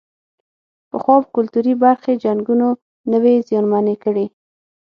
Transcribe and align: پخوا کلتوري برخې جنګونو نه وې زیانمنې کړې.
پخوا 0.89 1.15
کلتوري 1.35 1.73
برخې 1.83 2.13
جنګونو 2.23 2.67
نه 3.11 3.17
وې 3.23 3.33
زیانمنې 3.47 3.95
کړې. 4.03 4.25